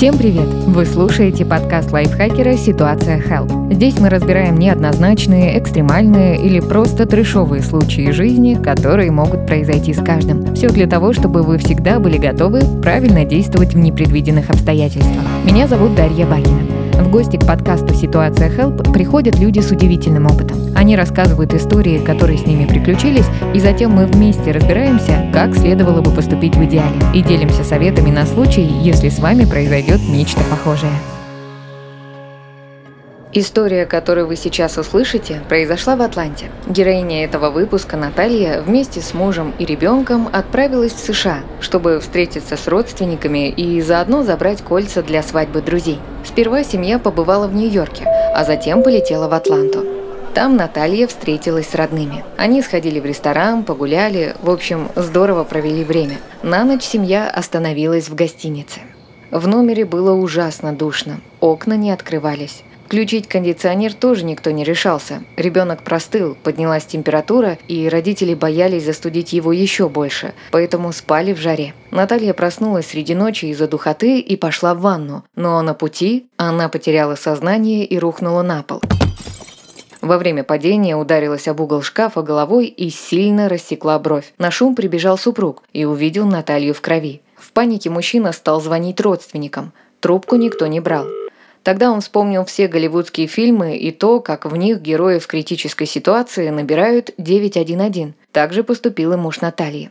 [0.00, 0.46] Всем привет!
[0.66, 3.74] Вы слушаете подкаст лайфхакера «Ситуация Help».
[3.74, 10.54] Здесь мы разбираем неоднозначные, экстремальные или просто трешовые случаи жизни, которые могут произойти с каждым.
[10.54, 15.22] Все для того, чтобы вы всегда были готовы правильно действовать в непредвиденных обстоятельствах.
[15.44, 16.79] Меня зовут Дарья Бакина.
[16.94, 20.58] В гости к подкасту «Ситуация Help» приходят люди с удивительным опытом.
[20.76, 26.10] Они рассказывают истории, которые с ними приключились, и затем мы вместе разбираемся, как следовало бы
[26.10, 30.92] поступить в идеале, и делимся советами на случай, если с вами произойдет нечто похожее.
[33.32, 36.50] История, которую вы сейчас услышите, произошла в Атланте.
[36.66, 42.66] Героиня этого выпуска, Наталья, вместе с мужем и ребенком отправилась в США, чтобы встретиться с
[42.66, 46.00] родственниками и заодно забрать кольца для свадьбы друзей.
[46.24, 49.86] Сперва семья побывала в Нью-Йорке, а затем полетела в Атланту.
[50.34, 52.24] Там Наталья встретилась с родными.
[52.36, 56.16] Они сходили в ресторан, погуляли, в общем, здорово провели время.
[56.42, 58.80] На ночь семья остановилась в гостинице.
[59.30, 62.64] В номере было ужасно душно, окна не открывались.
[62.90, 65.22] Включить кондиционер тоже никто не решался.
[65.36, 71.72] Ребенок простыл, поднялась температура, и родители боялись застудить его еще больше, поэтому спали в жаре.
[71.92, 77.14] Наталья проснулась среди ночи из-за духоты и пошла в ванну, но на пути она потеряла
[77.14, 78.82] сознание и рухнула на пол.
[80.00, 84.32] Во время падения ударилась об угол шкафа головой и сильно рассекла бровь.
[84.36, 87.22] На шум прибежал супруг и увидел Наталью в крови.
[87.36, 89.72] В панике мужчина стал звонить родственникам.
[90.00, 91.06] Трубку никто не брал.
[91.62, 96.48] Тогда он вспомнил все голливудские фильмы и то, как в них герои в критической ситуации
[96.48, 98.14] набирают 911.
[98.32, 99.90] Так же поступил и муж Натальи.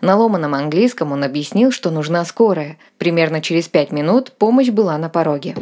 [0.00, 2.78] На ломаном английском он объяснил, что нужна скорая.
[2.98, 5.54] Примерно через пять минут помощь была на пороге.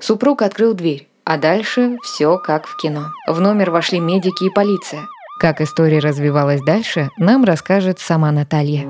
[0.00, 3.06] Супруг открыл дверь, а дальше все как в кино.
[3.28, 5.02] В номер вошли медики и полиция.
[5.40, 8.86] Как история развивалась дальше, нам расскажет сама Наталья.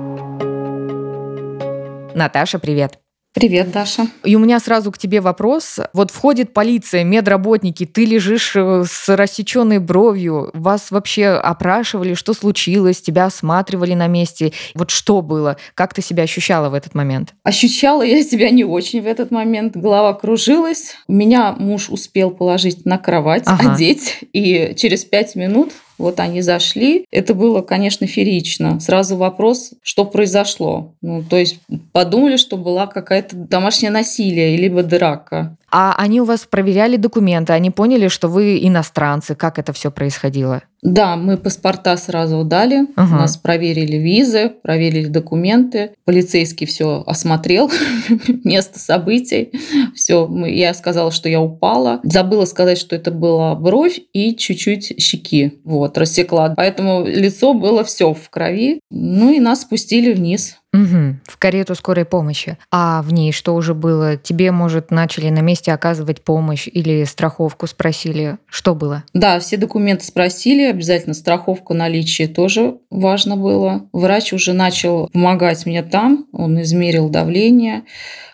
[2.15, 2.99] Наташа, привет!
[3.33, 4.07] Привет, Даша.
[4.23, 5.79] И у меня сразу к тебе вопрос.
[5.93, 10.49] Вот входит полиция, медработники, ты лежишь э, с рассеченной бровью.
[10.53, 14.51] Вас вообще опрашивали, что случилось, тебя осматривали на месте.
[14.73, 15.57] Вот что было?
[15.75, 17.35] Как ты себя ощущала в этот момент?
[17.43, 19.77] Ощущала я себя не очень в этот момент.
[19.77, 20.95] Голова кружилась.
[21.07, 23.73] Меня муж успел положить на кровать, ага.
[23.73, 24.21] одеть.
[24.33, 27.05] И через пять минут вот они зашли.
[27.11, 28.79] Это было, конечно, феерично.
[28.79, 30.95] Сразу вопрос, что произошло.
[31.01, 31.59] Ну, то есть
[31.91, 35.57] подумали, что была какая-то домашнее насилие, либо драка.
[35.71, 40.61] А они у вас проверяли документы, они поняли, что вы иностранцы, как это все происходило?
[40.81, 42.91] Да, мы паспорта сразу дали, угу.
[42.95, 47.69] нас проверили визы, проверили документы, полицейский все осмотрел,
[48.45, 49.51] место событий,
[49.93, 55.59] все, я сказала, что я упала, забыла сказать, что это была бровь и чуть-чуть щеки,
[55.65, 60.58] вот, рассекла, поэтому лицо было все в крови, ну и нас спустили вниз.
[60.71, 62.57] Угу, в карету скорой помощи.
[62.71, 64.17] А в ней что уже было?
[64.17, 68.37] Тебе, может, начали на месте оказывать помощь или страховку спросили?
[68.47, 69.03] Что было?
[69.13, 73.87] Да, все документы спросили, обязательно страховку наличие тоже важно было.
[73.93, 77.83] Врач уже начал помогать мне там, он измерил давление,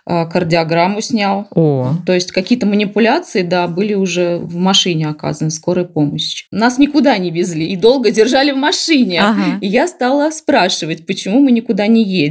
[0.07, 1.47] а, кардиограмму снял.
[1.55, 1.93] О.
[2.05, 6.45] То есть какие-то манипуляции, да, были уже в машине оказаны, скорой помощи.
[6.51, 9.21] Нас никуда не везли и долго держали в машине.
[9.21, 9.57] Ага.
[9.61, 12.24] И я стала спрашивать, почему мы никуда не едем.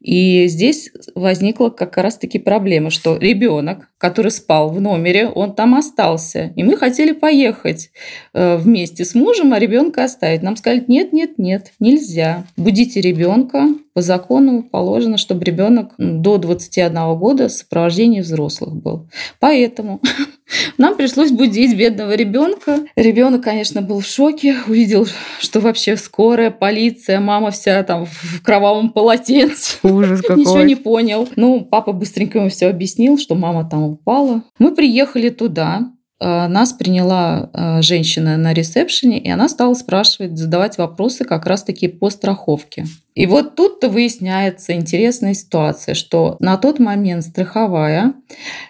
[0.00, 6.52] И здесь возникла как раз-таки проблема, что ребенок, который спал в номере, он там остался.
[6.56, 7.90] И мы хотели поехать
[8.32, 10.42] э, вместе с мужем, а ребенка оставить.
[10.42, 12.44] Нам сказали, нет, нет, нет, нельзя.
[12.56, 19.08] Будите ребенка, по закону положено, чтобы ребенок до 21 года в сопровождении взрослых был.
[19.40, 20.00] Поэтому
[20.78, 22.80] нам пришлось будить бедного ребенка.
[22.96, 25.06] Ребенок, конечно, был в шоке, увидел,
[25.40, 29.76] что вообще скорая, полиция, мама вся там в кровавом полотенце.
[29.82, 30.40] Ужас какой.
[30.40, 31.28] Ничего не понял.
[31.36, 34.42] Ну, папа быстренько ему все объяснил, что мама там упала.
[34.58, 40.76] Мы приехали туда, Э, нас приняла э, женщина на ресепшене, и она стала спрашивать, задавать
[40.76, 42.84] вопросы как раз-таки по страховке.
[43.20, 48.14] И вот тут-то выясняется интересная ситуация, что на тот момент страховая,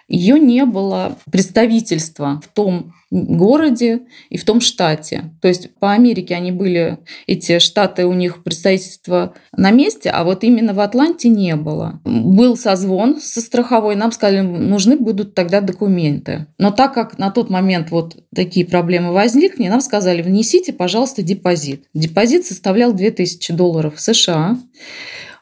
[0.09, 5.31] ее не было представительства в том городе и в том штате.
[5.41, 6.97] То есть по Америке они были,
[7.27, 11.99] эти штаты, у них представительство на месте, а вот именно в Атланте не было.
[12.05, 16.47] Был созвон со страховой, нам сказали, нужны будут тогда документы.
[16.57, 21.85] Но так как на тот момент вот такие проблемы возникли, нам сказали, внесите, пожалуйста, депозит.
[21.93, 24.40] Депозит составлял 2000 долларов США.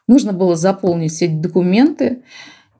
[0.08, 2.24] Нужно было заполнить все эти документы.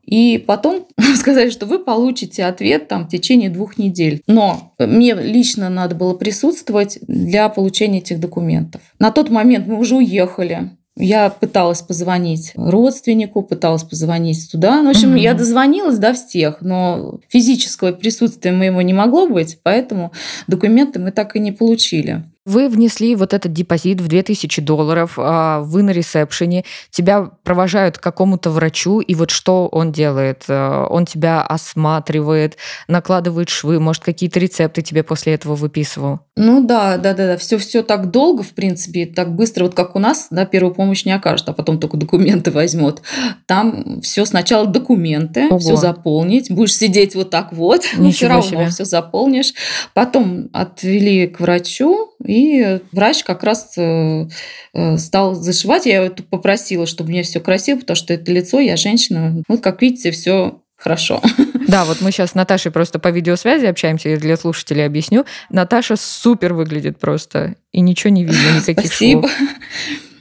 [0.04, 0.86] И потом
[1.16, 4.22] сказали, что вы получите ответ там, в течение двух недель.
[4.26, 8.82] Но мне лично надо было присутствовать для получения этих документов.
[8.98, 10.70] На тот момент мы уже уехали.
[10.96, 14.82] Я пыталась позвонить родственнику, пыталась позвонить туда.
[14.82, 15.18] Ну, в общем, угу.
[15.18, 20.12] я дозвонилась до всех, но физического присутствия моего не могло быть, поэтому
[20.46, 22.24] документы мы так и не получили.
[22.46, 28.02] Вы внесли вот этот депозит в 2000 долларов, а, вы на ресепшене, тебя провожают к
[28.02, 30.44] какому-то врачу, и вот что он делает?
[30.48, 32.56] А, он тебя осматривает,
[32.88, 36.20] накладывает швы, может, какие-то рецепты тебе после этого выписывал?
[36.34, 37.36] Ну да, да, да, да.
[37.36, 41.04] Все, все так долго, в принципе, так быстро, вот как у нас, да, первую помощь
[41.04, 43.02] не окажет, а потом только документы возьмет.
[43.44, 45.58] Там все сначала документы, Ого.
[45.58, 49.52] все заполнить, будешь сидеть вот так вот, но все равно все заполнишь.
[49.92, 54.28] Потом отвели к врачу, и врач как раз э,
[54.74, 55.86] э, стал зашивать.
[55.86, 59.42] Я его попросила, чтобы мне все красиво, потому что это лицо, я женщина.
[59.48, 61.20] Вот как видите, все хорошо.
[61.68, 65.24] Да, вот мы сейчас с Наташей просто по видеосвязи общаемся, я для слушателей объясню.
[65.50, 69.28] Наташа супер выглядит просто, и ничего не видно, никаких Спасибо.
[69.28, 69.48] швов.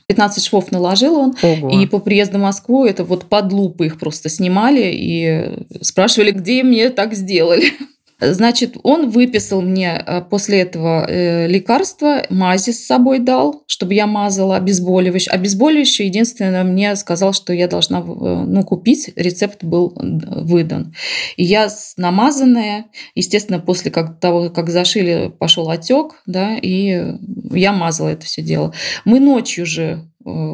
[0.10, 1.36] 15 швов наложил он.
[1.42, 1.70] Ого.
[1.70, 6.62] И по приезду в Москву это вот под лупы их просто снимали и спрашивали, где
[6.62, 7.74] мне так сделали.
[8.20, 14.08] Значит, он выписал мне э, после этого э, лекарства, мази с собой дал, чтобы я
[14.08, 15.32] мазала обезболивающее.
[15.32, 20.94] Обезболивающее единственное мне сказал, что я должна э, ну, купить, рецепт был выдан.
[21.38, 22.86] И я намазанная,
[23.16, 27.16] естественно, после как, того, как зашили, пошел отек, да, и
[27.52, 28.74] я мазала это все дело.
[29.06, 30.10] Мы ночью же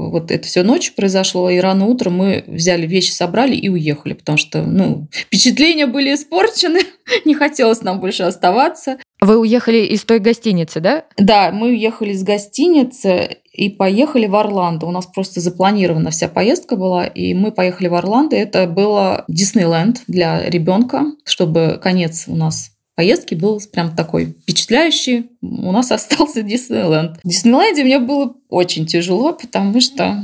[0.09, 4.37] вот это все ночью произошло, и рано утром мы взяли вещи, собрали и уехали, потому
[4.37, 6.81] что ну, впечатления были испорчены,
[7.25, 8.97] не хотелось нам больше оставаться.
[9.21, 11.05] Вы уехали из той гостиницы, да?
[11.17, 14.85] Да, мы уехали из гостиницы и поехали в Орландо.
[14.85, 18.35] У нас просто запланирована вся поездка была, и мы поехали в Орландо.
[18.35, 25.29] Это было Диснейленд для ребенка, чтобы конец у нас поездки был прям такой впечатляющий.
[25.41, 27.19] У нас остался Диснейленд.
[27.23, 30.21] В Диснейленде мне было очень тяжело, потому что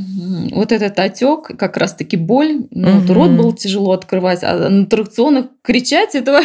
[0.51, 2.99] вот этот отек, как раз-таки боль, ну, угу.
[2.99, 6.41] вот рот было тяжело открывать, а на аттракционах кричать этого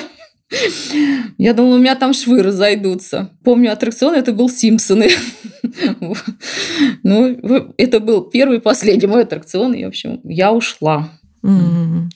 [1.38, 3.30] я думала, у меня там швы разойдутся.
[3.42, 5.10] Помню, аттракцион это был Симпсоны.
[7.02, 7.40] Ну,
[7.76, 9.74] это был первый и последний мой аттракцион.
[9.74, 11.10] И, в общем, я ушла.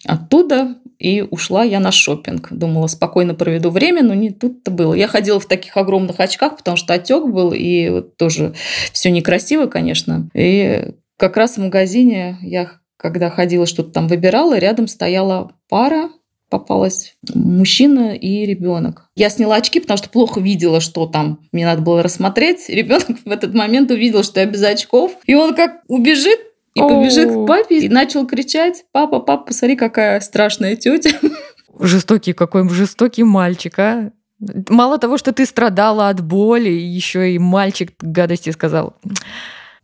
[0.04, 2.52] Оттуда и ушла я на шопинг.
[2.52, 4.94] Думала, спокойно проведу время, но не тут-то было.
[4.94, 8.54] Я ходила в таких огромных очках, потому что отек был, и вот тоже
[8.92, 10.28] все некрасиво, конечно.
[10.34, 16.10] И как раз в магазине я, когда ходила, что-то там выбирала, рядом стояла пара,
[16.50, 19.08] попалась мужчина и ребенок.
[19.16, 22.68] Я сняла очки, потому что плохо видела, что там мне надо было рассмотреть.
[22.68, 25.12] Ребенок в этот момент увидел, что я без очков.
[25.26, 26.40] И он как убежит,
[26.74, 31.10] и побежит к папе и начал кричать, папа, папа, посмотри, какая страшная тетя.
[31.80, 34.10] Жестокий какой жестокий мальчик, а?
[34.68, 38.96] Мало того, что ты страдала от боли, еще и мальчик гадости сказал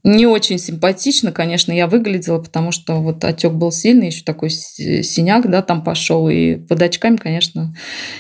[0.07, 5.51] не очень симпатично, конечно, я выглядела, потому что вот отек был сильный, еще такой синяк,
[5.51, 7.75] да, там пошел, и под очками, конечно,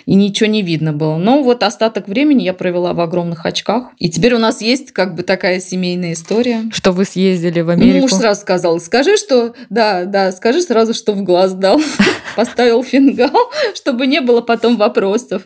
[0.04, 1.16] и ничего не видно было.
[1.16, 3.92] Но вот остаток времени я провела в огромных очках.
[3.98, 6.62] И теперь у нас есть как бы такая семейная история.
[6.72, 8.00] Что вы съездили в Америку?
[8.00, 11.80] Муж сразу сказал, скажи, что, да, да, скажи сразу, что в глаз дал.
[12.34, 15.42] Поставил фингал, чтобы не было потом вопросов.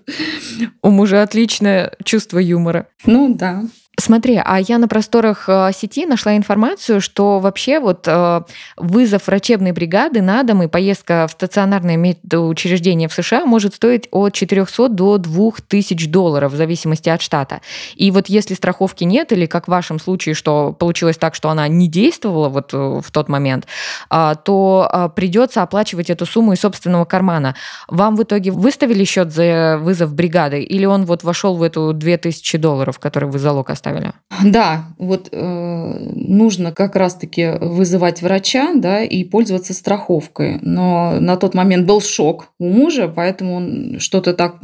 [0.83, 2.87] У мужа отличное чувство юмора.
[3.05, 3.65] Ну да.
[4.01, 8.41] Смотри, а я на просторах э, сети нашла информацию, что вообще вот э,
[8.79, 14.33] вызов врачебной бригады на дом и поездка в стационарное медучреждение в США может стоить от
[14.33, 17.61] 400 до 2000 долларов в зависимости от штата.
[17.95, 21.69] И вот если страховки нет, или как в вашем случае, что получилось так, что она
[21.69, 23.67] не действовала вот э, в тот момент,
[24.09, 27.55] а, то придется оплачивать эту сумму из собственного кармана.
[27.87, 32.57] Вам в итоге выставили счет за вызов бригады, или он вот вошел в эту 2000
[32.59, 33.80] долларов, которые вы залог оставили?
[33.81, 34.13] Оставили.
[34.45, 40.59] Да, вот э, нужно как раз-таки вызывать врача, да, и пользоваться страховкой.
[40.63, 44.57] Но на тот момент был шок у мужа, поэтому он что-то так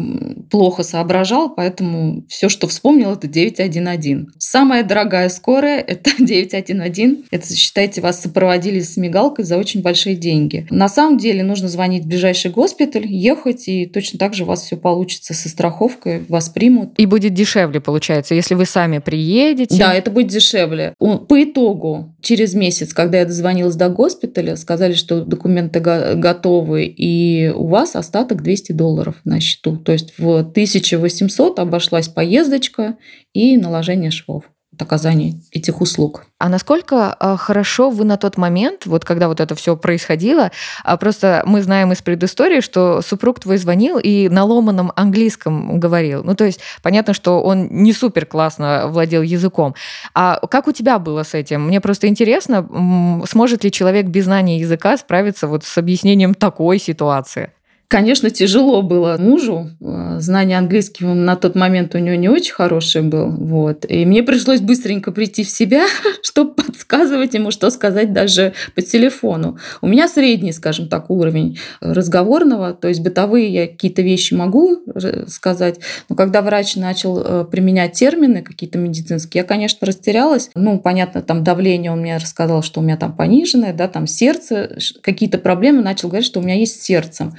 [0.51, 4.29] плохо соображал, поэтому все, что вспомнил, это 911.
[4.39, 7.27] Самая дорогая скорая– это 911.
[7.31, 10.67] Это, считайте, вас сопроводили с мигалкой за очень большие деньги.
[10.71, 14.63] На самом деле нужно звонить в ближайший госпиталь, ехать, и точно так же у вас
[14.63, 16.95] все получится со страховкой, вас примут.
[16.97, 19.79] И будет дешевле, получается, если вы сами приедете.
[19.79, 20.93] Да, это будет дешевле.
[20.99, 27.69] По итогу, через месяц, когда я дозвонилась до госпиталя, сказали, что документы готовы, и у
[27.69, 29.77] вас остаток 200 долларов на счету.
[29.79, 32.97] То есть в 1800 обошлась поездочка
[33.33, 34.43] и наложение швов.
[34.79, 36.27] Оказания этих услуг.
[36.39, 40.51] А насколько э, хорошо вы на тот момент, вот когда вот это все происходило,
[40.85, 46.23] а просто мы знаем из предыстории, что супруг твой звонил и на ломаном английском говорил.
[46.25, 49.75] Ну, то есть понятно, что он не супер классно владел языком.
[50.15, 51.67] А как у тебя было с этим?
[51.67, 57.51] Мне просто интересно, сможет ли человек без знания языка справиться вот с объяснением такой ситуации?
[57.89, 59.71] Конечно, тяжело было мужу.
[59.81, 63.29] Э, знание английского на тот момент у него не очень хорошее было.
[63.29, 63.85] Вот.
[63.89, 65.87] И мне пришлось быстренько прийти в себя,
[66.23, 69.59] чтобы подсказывать ему, что сказать даже по телефону.
[69.83, 74.83] У меня средний, скажем так, уровень разговорного, то есть бытовые я какие-то вещи могу
[75.29, 75.79] сказать,
[76.09, 80.51] но когда врач начал э, применять термины какие-то медицинские, я, конечно, растерялась.
[80.57, 84.77] Ну, понятно, там давление он мне рассказал, что у меня там пониженное, да, там сердце,
[85.03, 87.35] какие-то проблемы, начал говорить, что у меня есть с сердцем.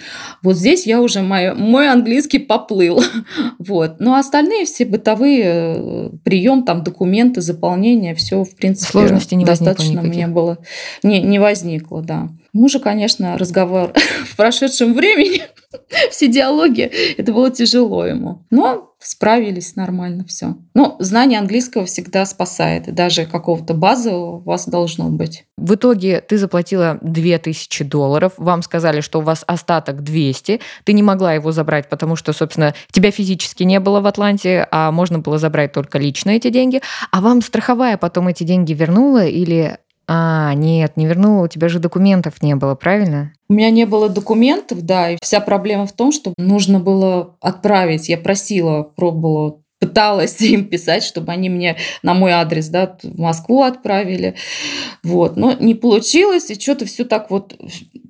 [0.48, 3.04] Вот здесь я уже, мой, мой английский поплыл.
[3.60, 4.00] вот.
[4.00, 10.01] Но остальные все бытовые э, прием, там документы, заполнение, все, в принципе, Сложности не достаточно
[10.01, 10.60] мне было.
[11.04, 12.30] Не, не возникло, да.
[12.54, 13.92] Мужа, конечно, разговор
[14.25, 15.42] в прошедшем времени,
[16.12, 18.46] все диалоги, это было тяжело ему.
[18.50, 20.56] Но справились нормально все.
[20.74, 22.94] Но знание английского всегда спасает.
[22.94, 25.46] Даже какого-то базового у вас должно быть.
[25.58, 28.34] В итоге ты заплатила 2000 долларов.
[28.38, 30.60] Вам сказали, что у вас остаток 200.
[30.84, 34.92] Ты не могла его забрать, потому что, собственно, тебя физически не было в Атланте, а
[34.92, 36.82] можно было забрать только лично эти деньги.
[37.12, 39.77] А вам страховая потом эти деньги вернула или
[40.08, 43.34] а, нет, не вернула, у тебя же документов не было, правильно?
[43.50, 48.08] У меня не было документов, да, и вся проблема в том, что нужно было отправить.
[48.08, 53.64] Я просила, пробовала пыталась им писать, чтобы они мне на мой адрес да, в Москву
[53.64, 54.36] отправили.
[55.04, 55.38] Вот.
[55.38, 57.56] Но не получилось, и что-то все так вот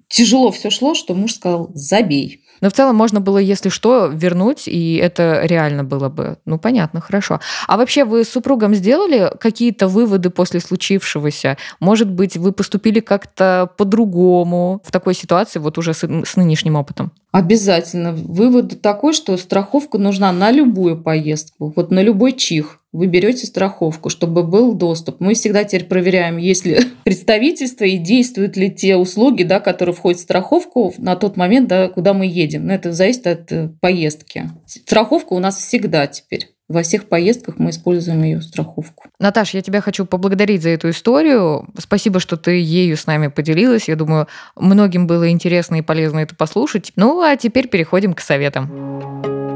[0.07, 2.43] тяжело все шло, что муж сказал, забей.
[2.61, 6.37] Но в целом можно было, если что, вернуть, и это реально было бы.
[6.45, 7.39] Ну, понятно, хорошо.
[7.67, 11.57] А вообще вы с супругом сделали какие-то выводы после случившегося?
[11.79, 17.11] Может быть, вы поступили как-то по-другому в такой ситуации, вот уже с, с нынешним опытом?
[17.31, 18.13] Обязательно.
[18.13, 24.09] Вывод такой, что страховка нужна на любую поездку, вот на любой чих вы берете страховку,
[24.09, 25.19] чтобы был доступ.
[25.19, 30.19] Мы всегда теперь проверяем, есть ли представительство и действуют ли те услуги, да, которые входят
[30.19, 32.65] в страховку на тот момент, да, куда мы едем.
[32.65, 34.49] Но это зависит от э, поездки.
[34.65, 36.49] Страховка у нас всегда теперь.
[36.67, 39.05] Во всех поездках мы используем ее страховку.
[39.19, 41.67] Наташа, я тебя хочу поблагодарить за эту историю.
[41.77, 43.87] Спасибо, что ты ею с нами поделилась.
[43.87, 46.93] Я думаю, многим было интересно и полезно это послушать.
[46.95, 49.46] Ну, а теперь переходим к советам.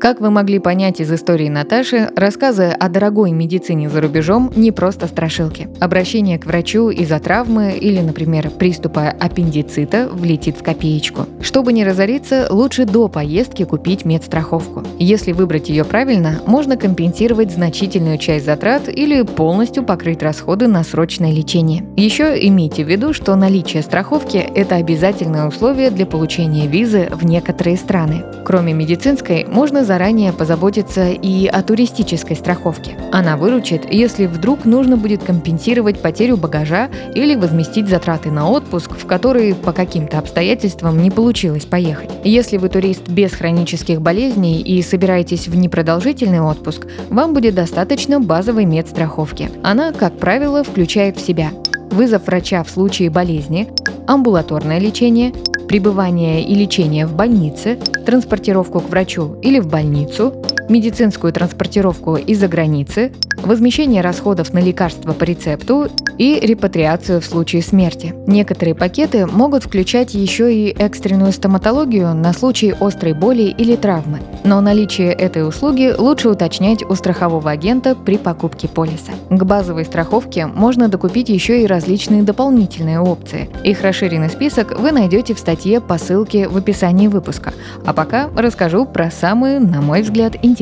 [0.00, 5.08] Как вы могли понять из истории Наташи, рассказы о дорогой медицине за рубежом не просто
[5.08, 5.68] страшилки.
[5.80, 11.26] Обращение к врачу из-за травмы или, например, приступа аппендицита влетит в копеечку.
[11.42, 14.84] Чтобы не разориться, лучше до поездки купить медстраховку.
[15.00, 21.32] Если выбрать ее правильно, можно компенсировать значительную часть затрат или полностью покрыть расходы на срочное
[21.32, 21.84] лечение.
[21.96, 27.76] Еще имейте в виду, что наличие страховки– это обязательное условие для получения визы в некоторые
[27.76, 28.22] страны.
[28.44, 32.96] Кроме медицинской, можно заранее позаботиться и о туристической страховке.
[33.10, 39.06] Она выручит, если вдруг нужно будет компенсировать потерю багажа или возместить затраты на отпуск, в
[39.06, 42.10] который по каким-то обстоятельствам не получилось поехать.
[42.22, 48.66] Если вы турист без хронических болезней и собираетесь в непродолжительный отпуск, вам будет достаточно базовой
[48.66, 49.50] медстраховки.
[49.62, 51.50] Она, как правило, включает в себя
[51.90, 53.68] вызов врача в случае болезни,
[54.06, 55.32] амбулаторное лечение,
[55.68, 60.32] пребывание и лечение в больнице, транспортировку к врачу или в больницу,
[60.68, 68.14] медицинскую транспортировку из-за границы, возмещение расходов на лекарства по рецепту и репатриацию в случае смерти.
[68.26, 74.60] Некоторые пакеты могут включать еще и экстренную стоматологию на случай острой боли или травмы, но
[74.60, 79.12] наличие этой услуги лучше уточнять у страхового агента при покупке полиса.
[79.30, 83.48] К базовой страховке можно докупить еще и различные дополнительные опции.
[83.64, 87.54] Их расширенный список вы найдете в статье по ссылке в описании выпуска.
[87.86, 90.57] А пока расскажу про самые, на мой взгляд, интересные.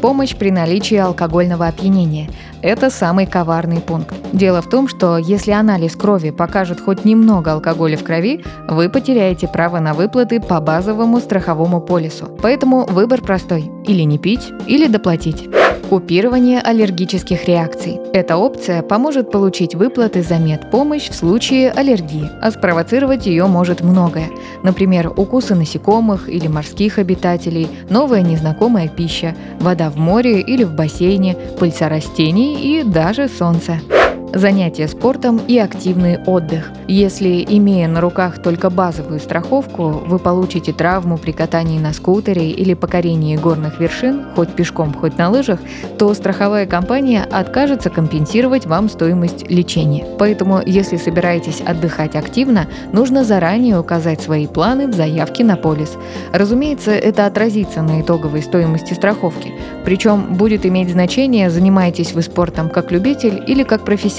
[0.00, 2.28] Помощь при наличии алкогольного опьянения.
[2.62, 4.14] Это самый коварный пункт.
[4.32, 9.48] Дело в том, что если анализ крови покажет хоть немного алкоголя в крови, вы потеряете
[9.48, 12.26] право на выплаты по базовому страховому полису.
[12.42, 15.48] Поэтому выбор простой– или не пить, или доплатить.
[15.88, 17.98] Купирование аллергических реакций.
[18.12, 24.28] Эта опция поможет получить выплаты за медпомощь в случае аллергии, а спровоцировать ее может многое.
[24.62, 31.38] Например, укусы насекомых или морских обитателей, новая незнакомая пища, вода в море или в бассейне,
[31.58, 33.80] пыльца растений и даже солнце.
[34.34, 36.70] Занятия спортом и активный отдых.
[36.86, 42.74] Если, имея на руках только базовую страховку, вы получите травму при катании на скутере или
[42.74, 45.60] покорении горных вершин, хоть пешком, хоть на лыжах,
[45.98, 50.06] то страховая компания откажется компенсировать вам стоимость лечения.
[50.18, 55.96] Поэтому, если собираетесь отдыхать активно, нужно заранее указать свои планы в заявке на полис.
[56.32, 59.52] Разумеется, это отразится на итоговой стоимости страховки.
[59.84, 64.17] Причем будет иметь значение, занимаетесь вы спортом как любитель или как профессионал.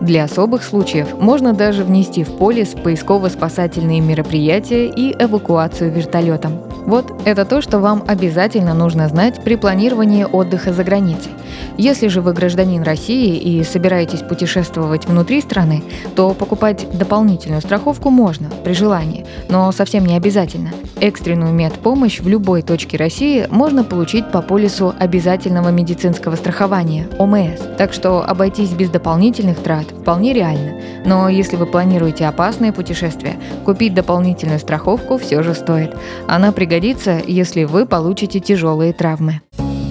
[0.00, 6.60] Для особых случаев можно даже внести в полис поисково-спасательные мероприятия и эвакуацию вертолетом.
[6.84, 11.32] Вот это то, что вам обязательно нужно знать при планировании отдыха за границей.
[11.76, 15.82] Если же вы гражданин России и собираетесь путешествовать внутри страны,
[16.16, 20.70] то покупать дополнительную страховку можно при желании, но совсем не обязательно.
[21.00, 27.60] Экстренную медпомощь в любой точке России можно получить по полису обязательного медицинского страхования ОМС.
[27.76, 30.80] Так что обойтись без дополнительных трат вполне реально.
[31.04, 35.94] Но если вы планируете опасное путешествие, купить дополнительную страховку все же стоит.
[36.26, 39.40] Она пригодится, если вы получите тяжелые травмы.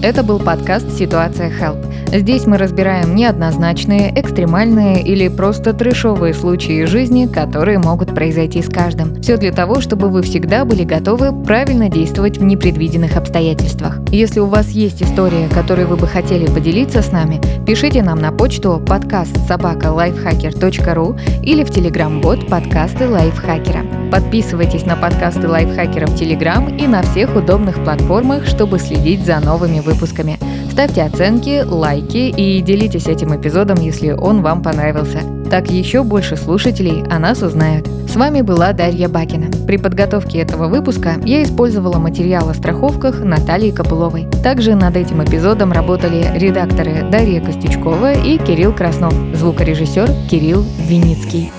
[0.03, 1.86] Это был подкаст «Ситуация Help».
[2.11, 9.21] Здесь мы разбираем неоднозначные, экстремальные или просто трешовые случаи жизни, которые могут произойти с каждым.
[9.21, 13.99] Все для того, чтобы вы всегда были готовы правильно действовать в непредвиденных обстоятельствах.
[14.09, 18.31] Если у вас есть история, которой вы бы хотели поделиться с нами, пишите нам на
[18.31, 23.81] почту подкаст собака lifehacker.ru или в телеграм-бот подкасты лайфхакера.
[24.11, 29.81] Подписывайтесь на подкасты лайфхакера в Телеграм и на всех удобных платформах, чтобы следить за новыми
[29.81, 30.39] выпусками.
[30.77, 35.21] Ставьте оценки, лайки и делитесь этим эпизодом, если он вам понравился.
[35.49, 37.87] Так еще больше слушателей о нас узнают.
[38.07, 39.47] С вами была Дарья Бакина.
[39.65, 44.27] При подготовке этого выпуска я использовала материал о страховках Натальи Копыловой.
[44.43, 51.51] Также над этим эпизодом работали редакторы Дарья Костючкова и Кирилл Краснов, звукорежиссер Кирилл Виницкий.